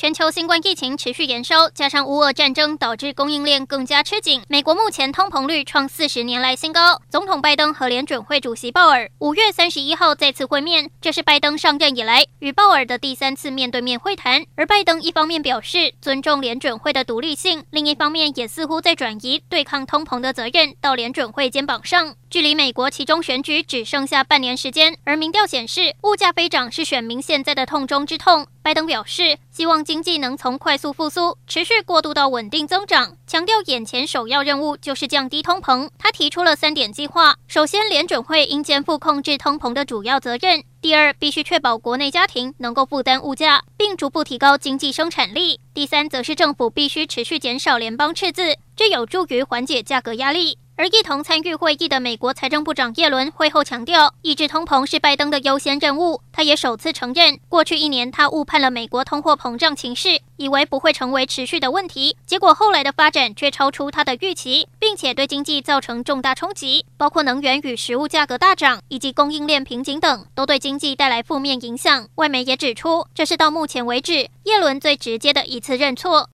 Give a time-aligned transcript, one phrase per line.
[0.00, 4.40] 全球新冠疫情持续延烧，加上乌俄战争导致供应链更加吃紧。
[4.48, 7.02] 美国目前通膨率创四十年来新高。
[7.10, 14.46] 总统拜登和联准会主席鲍尔五月三十一号再次会面，这是拜登上任以来与鲍尔的第三次面对面会谈。
[14.56, 22.14] 而拜登一方面表示尊重联准会的独立性，另一方面也似乎在转移对抗通膨的责任到联准会肩膀上。
[22.30, 28.46] 距离美国其中选举只剩下半年时间，而民调显示物价飞涨是选民现在的痛中之痛。
[28.70, 35.90] 拜登表示，希望经济能从快速复苏持续过渡到稳定增长，强调眼前首要任务就是降低通膨。
[35.98, 50.58] 他提出了三点计划：首先，联准会应肩负控制通膨的主要责任；第二，必须确保国内家庭能够负担物价，并逐步提高经济生产力；第三，则是政府必须持续减少联邦赤字，这有助于缓解价格压力。
[50.80, 56.22] 而一同参与会议的美国财政部长耶伦会后强调，抑制通膨是拜登的优先任务。
[56.32, 72.08] 他也首次承认，过去一年他误判了美国通货膨胀情势，以为不会成为持续的问题，结果后来的发展却超出他的预期，并且对经济造成重大冲击，包括能源与食物价格大涨以及供应链瓶颈等，都对经济带来负面影响。
[72.14, 76.26] 外媒也指出，这是到目前为止耶伦最直接的一次认错。